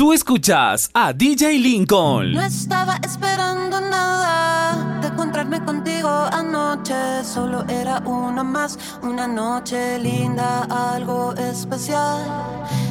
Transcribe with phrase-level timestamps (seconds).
[0.00, 2.32] Tú escuchas a DJ Lincoln.
[2.32, 7.22] No estaba esperando nada de encontrarme contigo anoche.
[7.22, 10.62] Solo era una más, una noche linda,
[10.94, 12.24] algo especial.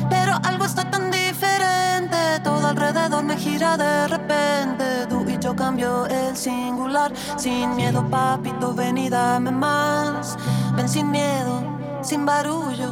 [0.07, 5.07] Pero algo está tan diferente, todo alrededor me gira de repente.
[5.09, 7.11] Tú y yo cambió el singular.
[7.37, 10.37] Sin miedo, papito, ven y dame más.
[10.75, 12.91] Ven sin miedo sin barullo.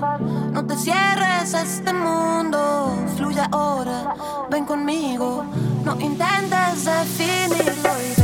[0.52, 4.16] No te cierres a este mundo, fluye ahora,
[4.50, 5.46] ven conmigo.
[5.86, 8.17] No intentes definirlo.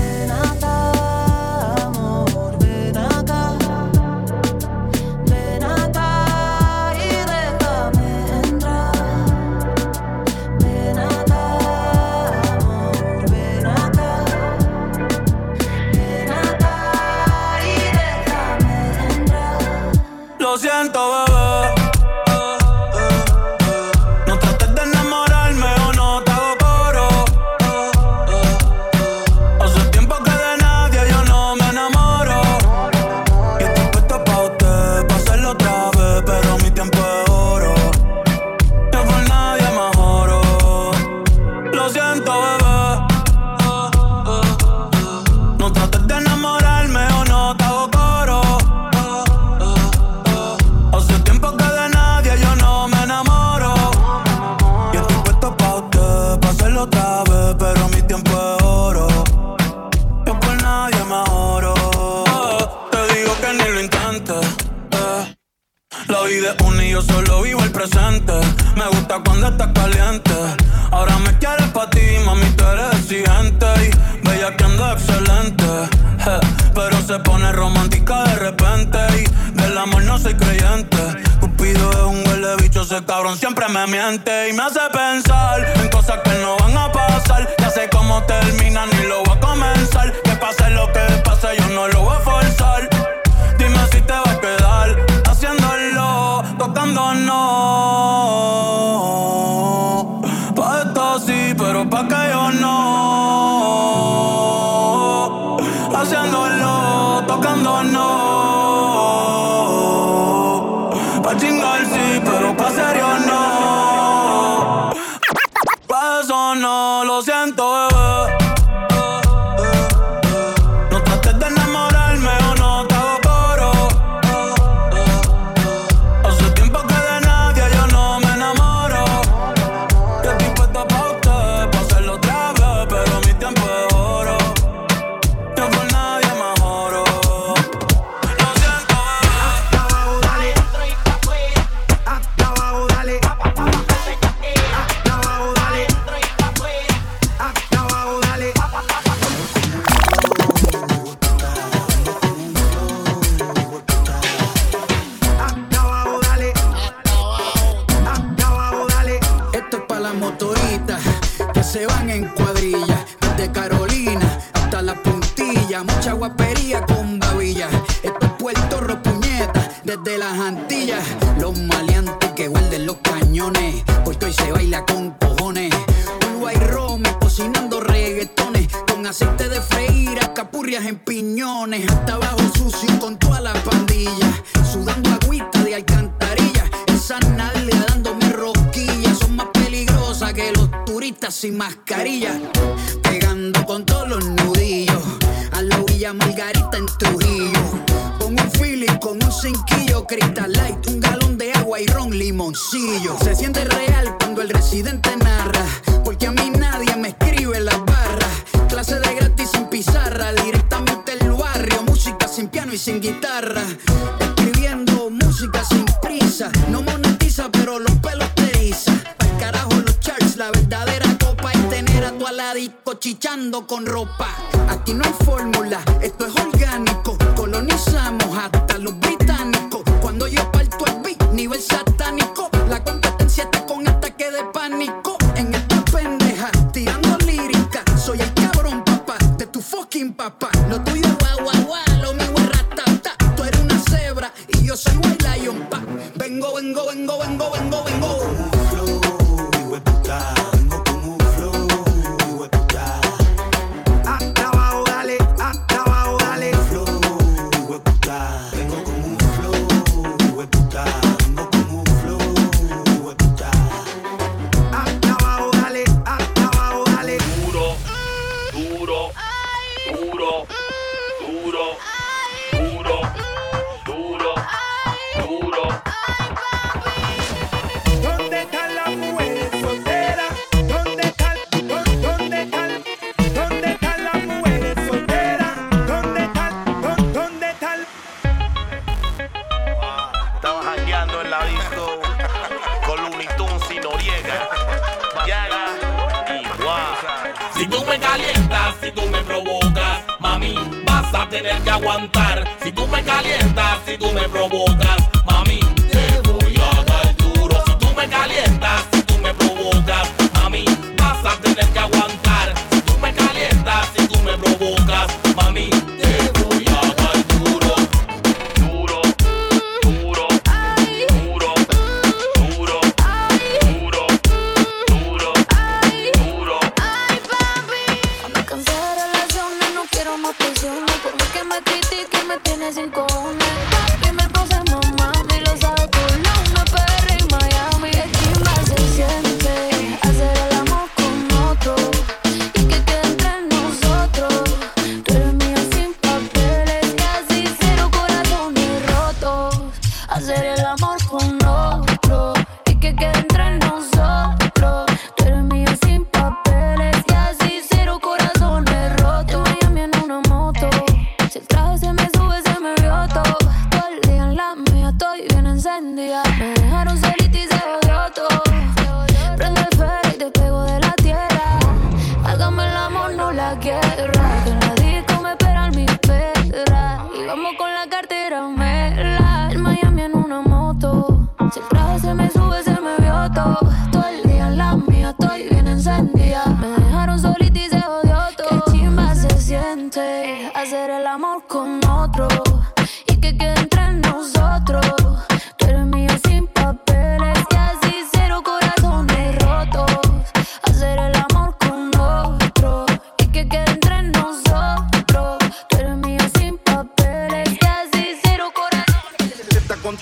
[83.88, 87.50] miente y me hace pensar en cosas que no van a pasar.
[87.60, 90.12] Ya sé cómo terminan y lo voy a comenzar.
[90.22, 92.23] Que pase lo que pase, yo no lo voy a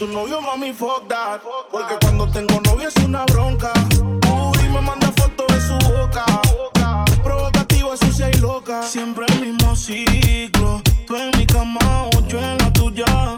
[0.01, 1.41] tu novio, mami, fuck that.
[1.71, 3.71] Porque cuando tengo novio es una bronca.
[4.01, 6.25] Uy, me manda fotos de su boca.
[7.23, 8.81] Provocativa, sucia y loca.
[8.81, 10.81] Siempre el mismo ciclo.
[11.05, 13.35] Tú en mi cama, o yo en la tuya.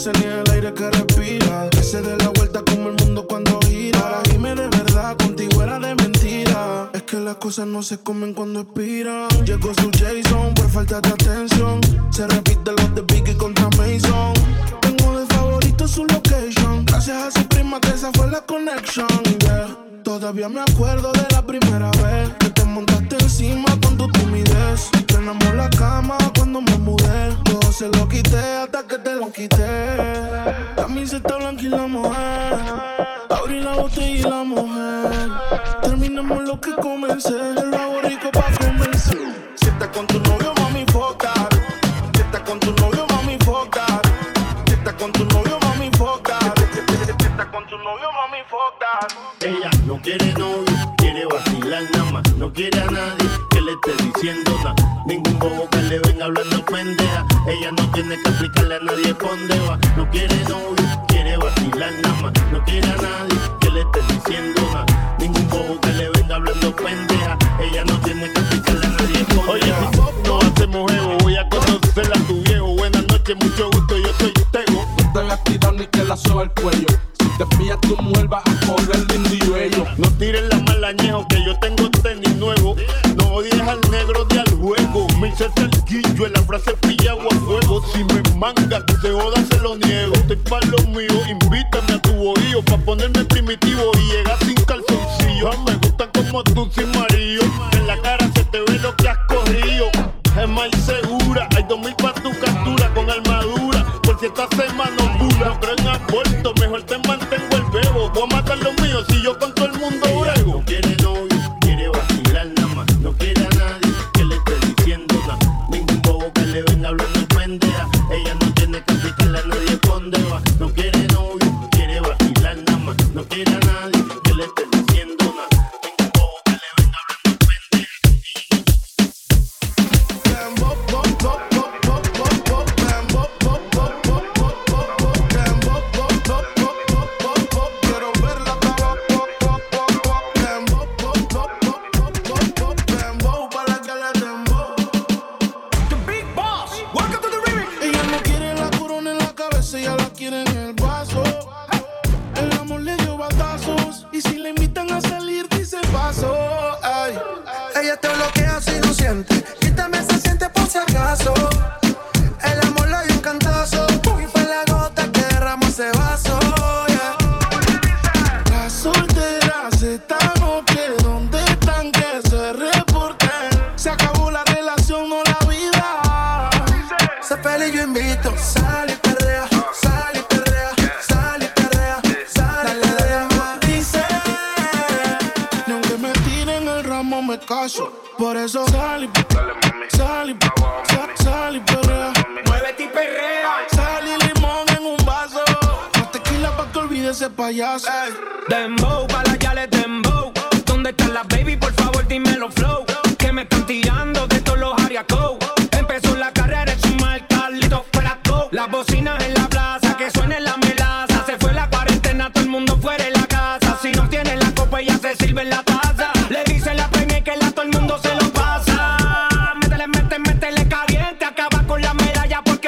[0.00, 1.68] Se merece ni el aire que respira.
[1.70, 4.00] Que se dé la vuelta como el mundo cuando gira.
[4.00, 6.90] Para irme de verdad, contigo era de mentira.
[6.94, 9.28] Es que las cosas no se comen cuando expiran.
[9.44, 11.80] Llegó su Jason por falta de atención.
[12.10, 14.32] Se repite los de Biggie contra Mason.
[14.80, 16.19] Tengo de favorito su location.
[17.02, 18.44] Gracias a su prima que esa fue la
[19.38, 19.74] yeah.
[20.04, 24.90] Todavía me acuerdo de la primera vez que te montaste encima con tu timidez.
[25.08, 27.34] Llenamos la cama cuando me mudé.
[27.46, 29.96] Todo se lo quité hasta que te lo quité.
[30.76, 32.54] Camiseta blanca y la mujer.
[33.30, 35.30] Abrí la botella y la mujer.
[35.80, 37.32] Terminamos lo que comencé.
[37.32, 39.49] El rico pa' convencer.
[48.30, 49.12] Mami, fuck that.
[49.40, 52.36] Ella no quiere novio, quiere vacilar nada más.
[52.36, 54.74] No quiere a nadie que le esté diciendo nada.
[55.06, 57.26] Ningún bobo que le venga hablando pendeja.
[57.46, 59.78] Ella no tiene que explicarle a nadie por dónde va.
[59.96, 62.32] No quiere novio, quiere vacilar nada más.
[62.52, 64.86] No quiere a nadie que le esté diciendo nada.
[65.18, 67.38] Ningún bobo que le venga hablando pendeja.
[67.60, 69.90] Ella no tiene que explicarle a nadie por dónde Oye, va.
[69.90, 72.66] si no hacemos juego, voy a conocer a tu viejo.
[72.76, 74.86] Buenas noches, mucho gusto, yo soy Tego.
[74.98, 76.86] No te hagas tirar ni que la soba el cuello.
[77.40, 79.00] Te pillas tu mujer vas a correr
[79.50, 79.86] bello.
[79.96, 82.76] No tires la malañejo que yo tengo tenis nuevo.
[83.16, 85.06] No odies al negro de al juego.
[85.18, 87.82] Me hice cerquillo en la frase pillado a fuego.
[87.94, 90.12] Si me manga, que se joda, se lo niego.
[90.16, 92.62] Estoy pa' lo mío, invítame a tu bohío.
[92.62, 95.50] Pa' ponerme primitivo y llegar sin calzoncillo.
[95.64, 97.09] Me gustan como tú sin marido.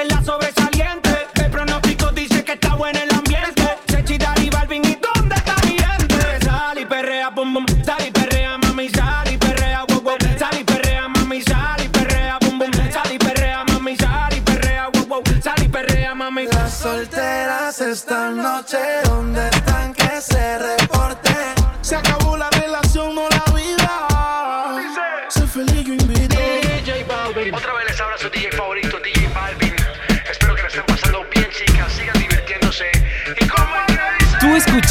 [0.03, 0.42] que la sobre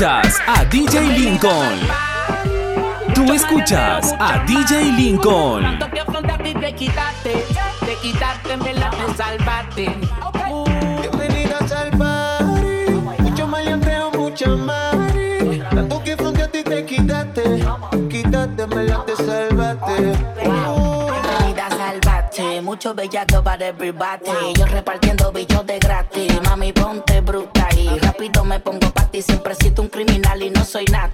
[0.03, 1.79] a DJ Lincoln.
[3.13, 5.77] Tú escuchas a DJ Lincoln.
[6.59, 7.45] Te quitaste,
[7.85, 9.95] te quitaste, me la te salvaste.
[11.01, 15.61] Bienvenidas al party, mucho maleanteo, mucha mari.
[15.69, 17.63] Tanto que afrontaste y te quitaste,
[18.09, 20.17] quitaste, me la te salvaste.
[22.63, 24.53] Mucho bellaco para everybody.
[24.57, 28.91] Yo repartiendo bichos de gratis, mami ponte bruta y rápido me pongo
[29.21, 31.11] y siempre siento un criminal y no soy nada.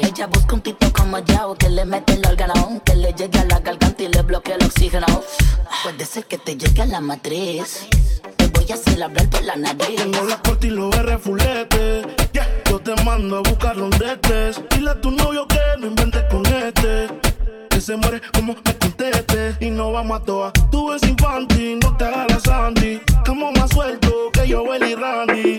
[0.00, 3.44] Ella busca un tipo como yo que le mete el órgano, que le llegue a
[3.44, 5.06] la garganta y le bloquee el oxígeno.
[5.82, 7.88] Puede ser que te llegue a la matriz.
[8.36, 9.96] Te voy a hacer hablar por la nariz.
[9.96, 12.02] Tengo la corte y los R fulete.
[12.70, 14.60] Yo te mando a buscar donde estés.
[14.70, 17.08] Dile a tu novio que no inventes con este.
[17.70, 19.56] Que se muere como me conteste.
[19.60, 20.52] Y no vamos a toa.
[20.70, 23.00] Tú eres infantil, no te hagas la Sandy.
[23.26, 25.58] Como más suelto que yo, y Randy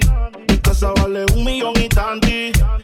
[0.92, 1.73] vale un millón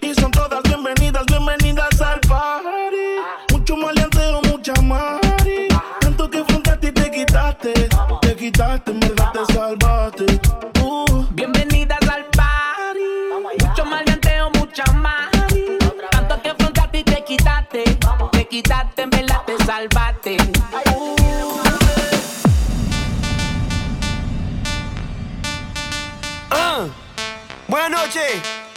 [0.01, 3.51] y son todas bienvenidas, bienvenidas al party.
[3.51, 5.67] Mucho maleanteo, mucha mari.
[5.99, 7.89] Tanto que frente y te quitaste.
[8.21, 10.25] Te quitaste, en verdad te salvaste.
[10.83, 11.25] Uh.
[11.31, 13.65] Bienvenidas al party.
[13.65, 15.79] Mucho maleanteo, mucha mari.
[16.11, 17.83] Tanto que frente y te quitaste.
[18.31, 20.37] Te quitaste, en verdad te salvaste.
[27.67, 28.68] Buenas noches.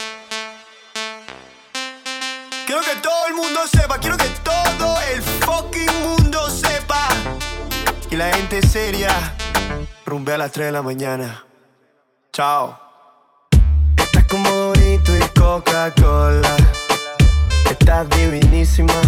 [2.73, 7.07] Quiero que todo el mundo sepa, quiero que todo el fucking mundo sepa.
[8.09, 9.11] Y la gente seria
[10.07, 11.45] rumbe a las 3 de la mañana.
[12.31, 12.75] Chao.
[13.95, 16.55] Estás como Dorito y Coca-Cola.
[17.69, 18.99] Estás divinísima.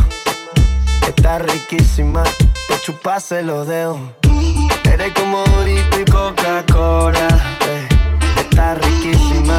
[1.07, 2.21] Estás riquísima.
[2.67, 3.97] Te chupaste los dedos.
[4.83, 7.27] Eres como Dorito y Coca-Cola.
[7.61, 7.95] Eh
[8.55, 9.57] está riquísima,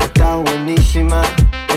[0.00, 1.22] está buenísima,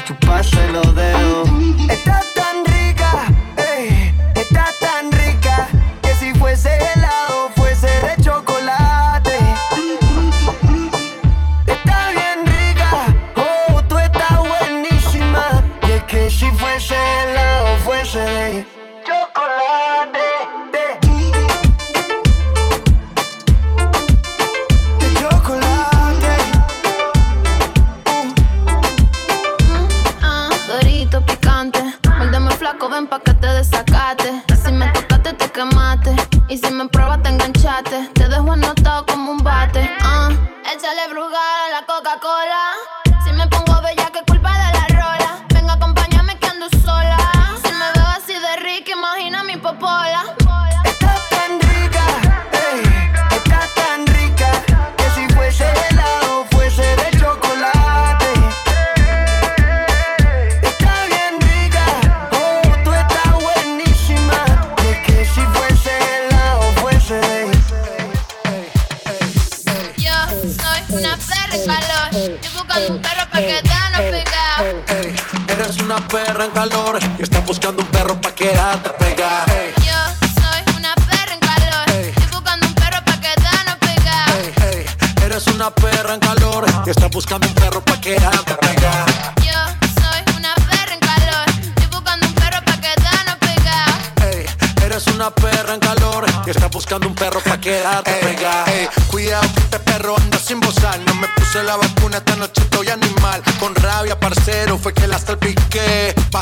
[0.08, 1.50] te chupaste los dedos.
[1.90, 5.68] Está tan rica, ey, está tan rica,
[6.02, 7.07] que si fuese helado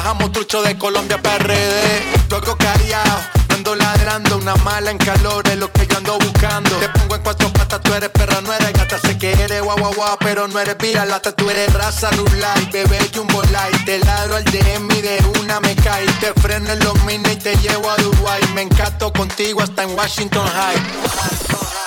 [0.05, 2.03] bajamos trucho de Colombia PRD.
[2.29, 6.69] Luego cariado, ando ladrando, una mala en calor es lo que yo ando buscando.
[6.77, 9.79] Te pongo en cuatro patas, tú eres perra, no eres gata, sé que eres guau
[9.79, 13.83] guau guau, pero no eres piralata, tú eres raza rulay, bebé jumbo light.
[13.85, 17.37] Te ladro al DM y de una me cae, te freno en los mines y
[17.37, 18.41] te llevo a Dubai.
[18.53, 21.84] Me encanto contigo hasta en Washington High.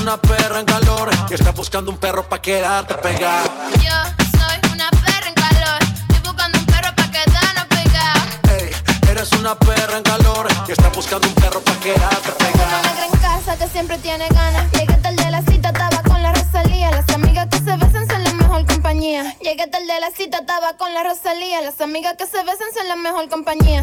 [0.00, 3.44] una perra en calor y estás buscando un perro pa' quedarte pegada.
[3.74, 3.96] Yo
[4.38, 5.78] soy una perra en calor,
[6.08, 8.14] estoy buscando un perro pa' quedarnos pegada.
[8.48, 8.70] Hey,
[9.10, 12.80] eres una perra en calor y está buscando un perro pa' quedarte pegada.
[12.80, 16.22] Una negra en casa que siempre tiene ganas, llegué tarde de la cita, estaba con
[16.22, 19.36] la Rosalía, las amigas que se besan son la mejor compañía.
[19.40, 22.88] Llegué tarde de la cita, estaba con la Rosalía, las amigas que se besan son
[22.88, 23.82] la mejor compañía.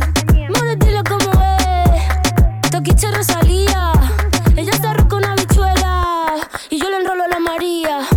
[0.50, 3.92] Mora, dilo como es, toquiche Rosalía,
[4.56, 5.45] ella está roca una vida
[6.70, 8.08] y yo le enrolo a la María.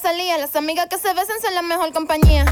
[0.00, 0.38] Salía.
[0.38, 2.51] Las amigas que se besan son la mejor compañía.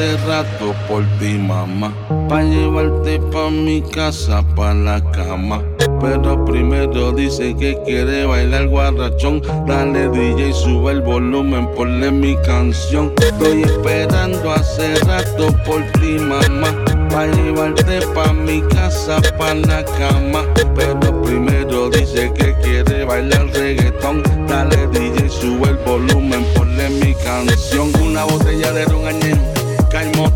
[0.00, 1.92] Hace rato por ti, mamá.
[2.28, 5.62] Pa' llevarte pa' mi casa, pa' la cama.
[6.00, 9.42] Pero primero dice que quiere bailar guarrachón.
[9.66, 13.12] Dale DJ, sube el volumen, ponle mi canción.
[13.20, 16.74] Estoy esperando hace rato por ti, mamá.
[17.10, 20.44] Pa' llevarte pa' mi casa, pa' la cama.
[20.74, 24.22] Pero primero dice que quiere bailar reggaetón.
[24.48, 27.90] Dale DJ, sube el volumen, ponle mi canción.
[28.00, 29.39] Una botella de ron añejo,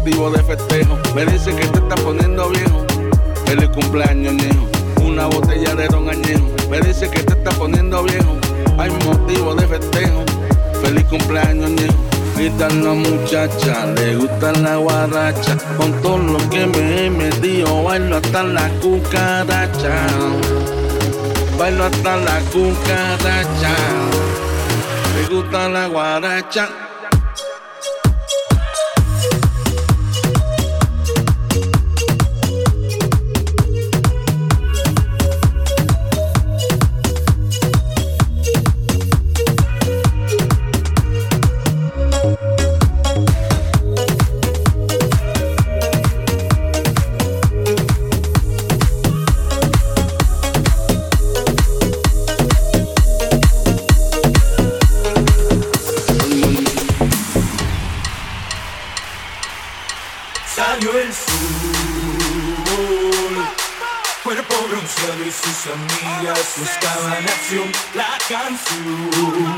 [0.05, 0.99] motivo de festejo.
[1.15, 2.85] Me dice que te está poniendo viejo.
[3.47, 4.69] Feliz cumpleaños, niejo.
[5.03, 6.47] Una botella de ron añejo.
[6.69, 8.37] Me dice que te está poniendo viejo.
[8.77, 10.23] Hay motivo de festejo.
[10.83, 11.95] Feliz cumpleaños, niejo.
[12.37, 15.57] Grita la muchacha, le gusta la guaracha.
[15.79, 20.07] Con todo lo que me he metido, bailo hasta la cucaracha.
[21.59, 23.75] Bailo hasta la cucaracha.
[25.17, 26.69] Le gusta la guaracha.
[66.45, 67.73] Amigas buscaban acción.
[67.95, 69.57] La canción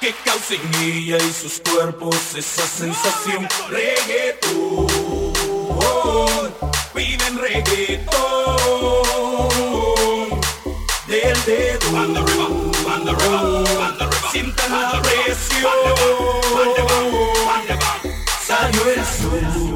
[0.00, 3.48] que causa en ella y sus cuerpos esa sensación.
[3.68, 4.86] Reggaetón,
[6.94, 8.10] piden reggaetón
[11.06, 11.92] del dedo.
[11.92, 12.48] Banda arriba.
[14.30, 15.72] Sientan la presión.
[18.46, 19.71] Salió el sol.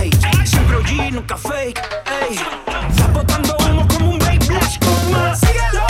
[0.00, 0.10] ey.
[0.44, 1.80] Siempre OG, nunca fake,
[2.28, 2.36] ey.
[2.90, 5.34] Estás botando humo como un vape, Blash Coma.
[5.36, 5.86] Síguelo,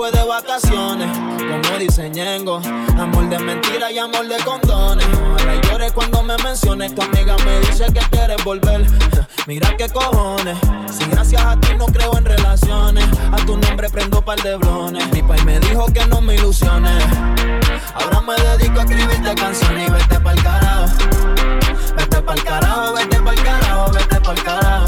[0.00, 2.62] fue de vacaciones, como dice Ñengo.
[2.98, 5.06] Amor de mentira y amor de condones.
[5.38, 6.94] Ahora llores cuando me menciones.
[6.94, 8.86] Tu amiga me dice que quieres volver.
[9.46, 10.56] Mira qué cojones.
[10.90, 13.04] Si gracias a ti no creo en relaciones.
[13.30, 15.06] A tu nombre prendo par de blones.
[15.12, 17.04] Mi país me dijo que no me ilusiones.
[17.94, 20.94] Ahora me dedico a escribirte canciones y vete pa'l carajo.
[21.94, 24.79] Vete pa'l carajo, vete pa'l carajo, vete pa'l carajo.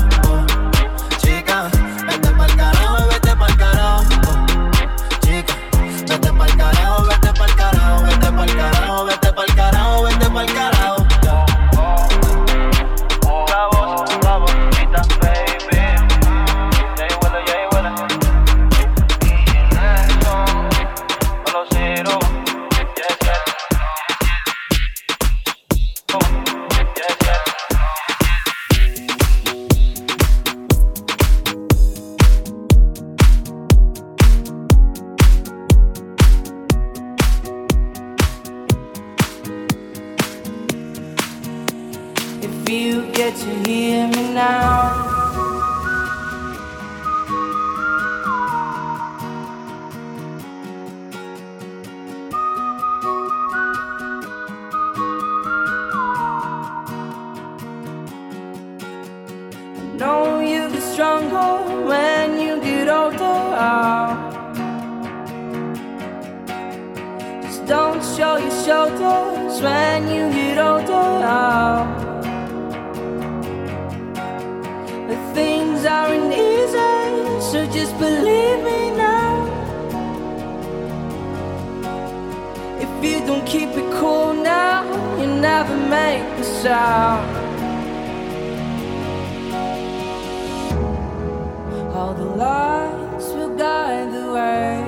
[92.14, 94.82] the lights will guide the way.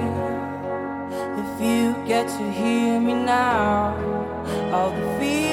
[1.43, 3.95] If you get to hear me now,
[4.73, 5.44] all the fears.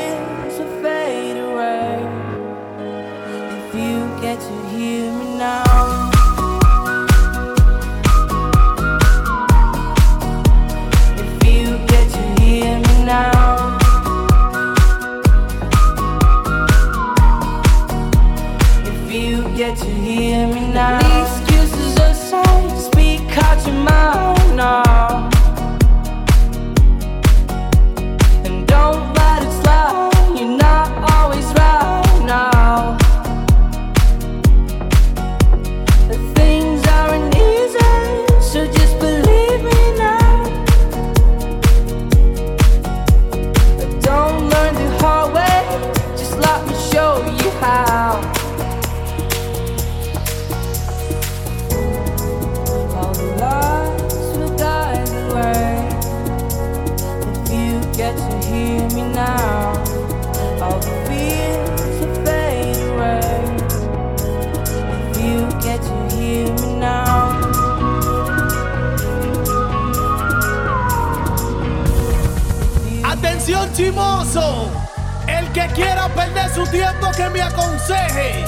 [75.74, 78.46] Quiera perder su tiempo que me aconseje.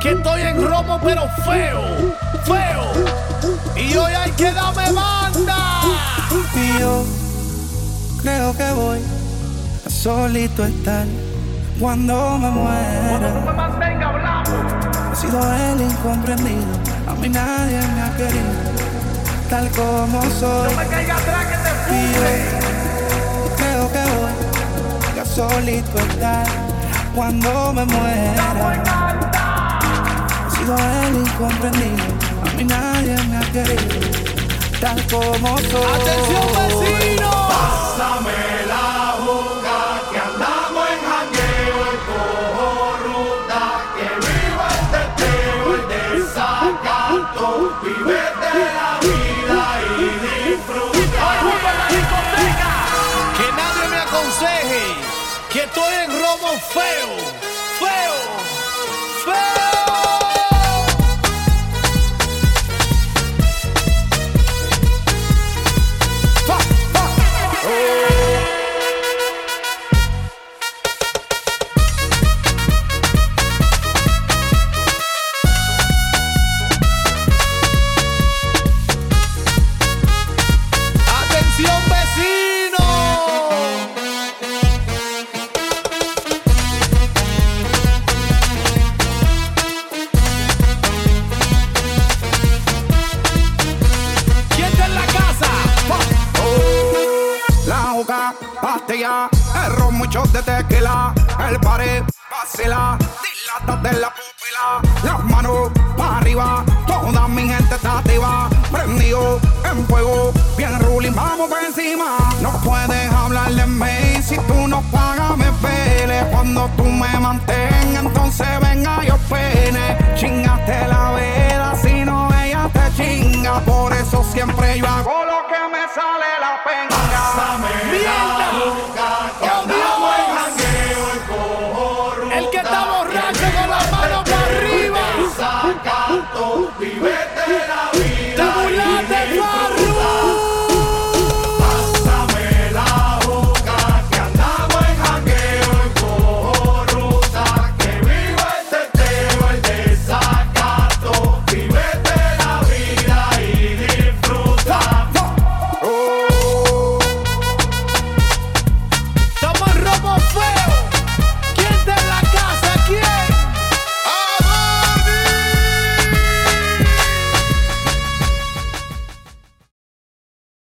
[0.00, 1.82] Que estoy en romo pero feo,
[2.44, 2.92] feo.
[3.76, 5.80] Y hoy hay que darme banda.
[6.54, 7.04] Y yo
[8.22, 8.98] creo que voy
[9.86, 11.06] a solito estar
[11.80, 13.44] cuando me muera.
[15.12, 16.74] He sido el incomprendido,
[17.08, 18.52] a mí nadie me ha querido,
[19.50, 20.72] tal como soy.
[21.90, 24.27] Y yo creo que voy
[25.28, 26.46] solito estar
[27.14, 28.82] cuando me muera.
[30.46, 32.04] He sido el incomprendido,
[32.42, 34.00] a mí nadie me ha querido,
[34.80, 35.92] tal como soy.
[36.00, 37.30] ¡Atención, vecino!
[37.48, 38.57] Pásame